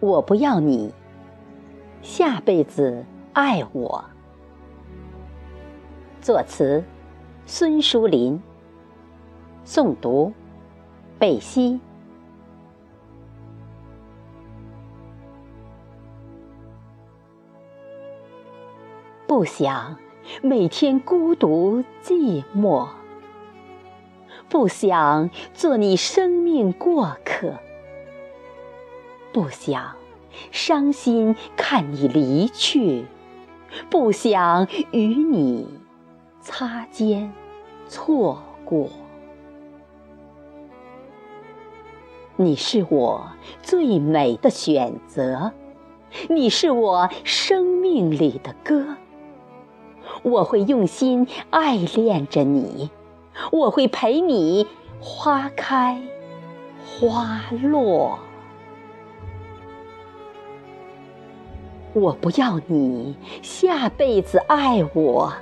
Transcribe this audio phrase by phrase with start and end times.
[0.00, 0.92] 我不要你
[2.00, 3.04] 下辈子
[3.34, 4.02] 爱我。
[6.22, 6.82] 作词：
[7.44, 8.40] 孙淑林。
[9.66, 10.32] 诵读：
[11.18, 11.78] 贝西。
[19.26, 19.96] 不想
[20.42, 22.88] 每天孤独寂寞，
[24.48, 27.54] 不想做你生命过客，
[29.32, 29.96] 不想
[30.50, 33.06] 伤心看你离去，
[33.88, 35.66] 不想与你
[36.40, 37.32] 擦肩
[37.88, 38.88] 错过。
[42.36, 45.52] 你是我最美的选择，
[46.28, 48.96] 你是我生命里的歌。
[50.22, 52.90] 我会用心爱恋着你，
[53.52, 54.66] 我会陪你
[55.00, 56.02] 花开
[56.82, 58.18] 花落。
[61.92, 65.32] 我不要你下辈子爱我，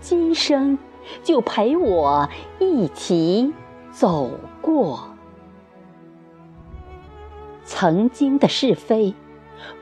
[0.00, 0.78] 今生
[1.22, 3.52] 就陪我一起
[3.90, 4.30] 走
[4.60, 5.08] 过。
[7.64, 9.14] 曾经的是非，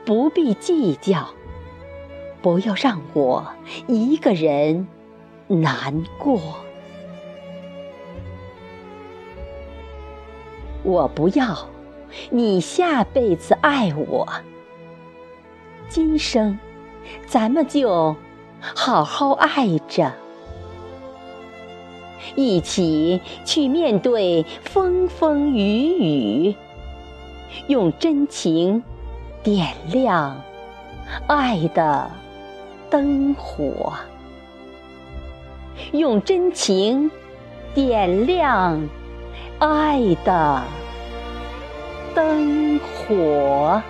[0.05, 1.29] 不必计较。
[2.41, 3.45] 不要让我
[3.89, 4.87] 一个人
[5.49, 6.41] 难过。
[10.85, 11.69] 我不要
[12.31, 14.29] 你下辈子爱我，
[15.89, 16.59] 今生
[17.27, 18.17] 咱们就
[18.61, 20.13] 好好爱着，
[22.35, 26.57] 一起去面对风风雨雨，
[27.67, 28.83] 用真情
[29.43, 30.41] 点亮
[31.27, 32.11] 爱的。
[32.91, 33.93] 灯火，
[35.93, 37.11] 用真情
[37.75, 38.89] 点亮
[39.59, 40.63] 爱的
[42.15, 43.83] 灯火。